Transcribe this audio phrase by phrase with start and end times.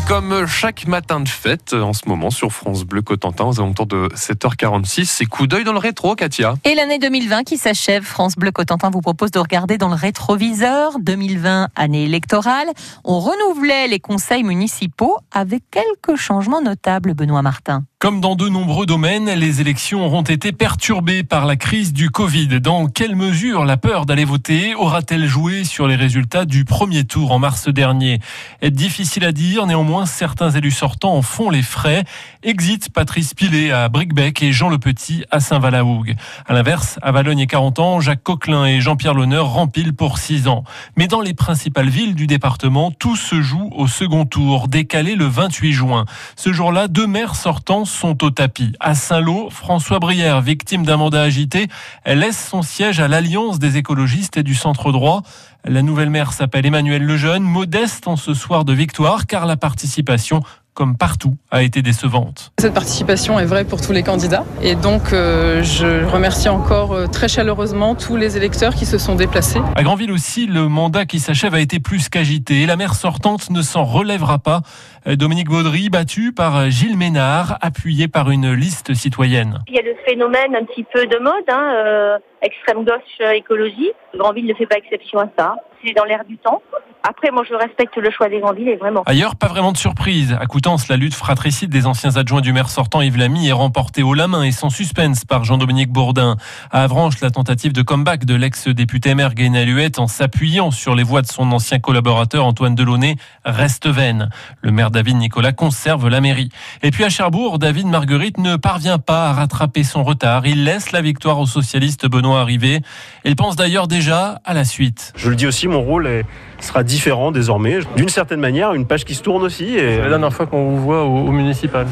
[0.00, 3.86] Et comme chaque matin de fête en ce moment sur France Bleu Cotentin aux alentours
[3.86, 6.54] de 7h46, c'est coup d'œil dans le rétro, Katia.
[6.64, 10.98] Et l'année 2020 qui s'achève, France Bleu Cotentin vous propose de regarder dans le rétroviseur.
[11.00, 12.68] 2020, année électorale.
[13.04, 17.84] On renouvelait les conseils municipaux avec quelques changements notables, Benoît Martin.
[18.00, 22.58] Comme dans de nombreux domaines, les élections auront été perturbées par la crise du Covid.
[22.58, 27.30] Dans quelle mesure la peur d'aller voter aura-t-elle joué sur les résultats du premier tour
[27.30, 28.18] en mars dernier?
[28.62, 32.04] Est difficile à dire, néanmoins certains élus sortants en font les frais.
[32.42, 36.16] Exit Patrice Pilet à Bricbec et Jean Le Petit à Saint-Valahougue.
[36.46, 40.48] À l'inverse, à Valogne et 40 ans, Jacques Coquelin et Jean-Pierre Lonneur rempilent pour 6
[40.48, 40.64] ans.
[40.96, 45.26] Mais dans les principales villes du département, tout se joue au second tour, décalé le
[45.26, 46.06] 28 juin.
[46.34, 48.72] Ce jour-là, deux maires sortants sont au tapis.
[48.80, 51.68] À Saint-Lô, François Brière, victime d'un mandat agité,
[52.06, 55.22] laisse son siège à l'Alliance des écologistes et du centre droit.
[55.64, 60.42] La nouvelle maire s'appelle Emmanuel Lejeune, modeste en ce soir de victoire car la participation
[60.80, 62.52] comme partout, a été décevante.
[62.58, 67.06] Cette participation est vraie pour tous les candidats et donc euh, je remercie encore euh,
[67.06, 69.60] très chaleureusement tous les électeurs qui se sont déplacés.
[69.76, 73.50] À Granville aussi, le mandat qui s'achève a été plus qu'agité et la maire sortante
[73.50, 74.62] ne s'en relèvera pas.
[75.06, 79.58] Euh, Dominique Baudry, battu par Gilles Ménard, appuyé par une liste citoyenne.
[79.68, 83.90] Il y a le phénomène un petit peu de mode, hein, extrême gauche écologie.
[84.14, 85.56] Granville ne fait pas exception à ça.
[85.84, 86.62] C'est dans l'air du temps.
[87.02, 89.02] Après, moi, je respecte le choix des grandes villes, vraiment.
[89.06, 90.36] Ailleurs, pas vraiment de surprise.
[90.38, 94.02] À Coutances, la lutte fratricide des anciens adjoints du maire sortant Yves Lamy est remportée
[94.02, 96.36] haut la main et sans suspense par Jean-Dominique Bourdin.
[96.70, 99.60] À Avranches, la tentative de comeback de l'ex-député maire Gaëna
[99.96, 104.28] en s'appuyant sur les voix de son ancien collaborateur Antoine Delaunay reste vaine.
[104.60, 106.50] Le maire David Nicolas conserve la mairie.
[106.82, 110.46] Et puis à Cherbourg, David Marguerite ne parvient pas à rattraper son retard.
[110.46, 112.80] Il laisse la victoire au socialiste Benoît arriver.
[113.24, 115.12] Il pense d'ailleurs déjà à la suite.
[115.16, 116.24] Je le dis aussi, mon rôle est
[116.64, 117.78] sera différent désormais.
[117.96, 119.74] D'une certaine manière, une page qui se tourne aussi.
[119.76, 121.86] C'est la dernière fois qu'on vous voit au, municipal.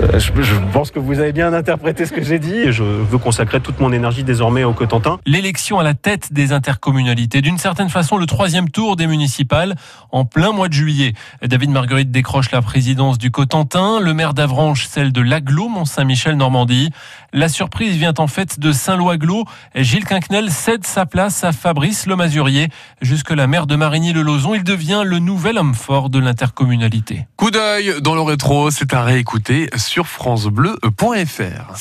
[0.00, 2.72] Euh, je, pense que vous avez bien interprété ce que j'ai dit.
[2.72, 5.18] Je veux consacrer toute mon énergie désormais au Cotentin.
[5.26, 9.74] L'élection à la tête des intercommunalités, d'une certaine façon le troisième tour des municipales
[10.10, 11.12] en plein mois de juillet.
[11.42, 16.90] David Marguerite décroche la présidence du Cotentin, le maire d'Avranches celle de l'Aglo, Mont-Saint-Michel, Normandie.
[17.32, 19.44] La surprise vient en fait de Saint-Lô-Aglo.
[19.74, 22.68] Gilles Quinquenel cède sa place à Fabrice Lemazurier.
[23.02, 27.26] Jusque la de Marigny-le-Lozon, il devient le nouvel homme fort de l'intercommunalité.
[27.36, 31.76] Coup d'œil dans le rétro, c'est à réécouter sur francebleu.fr.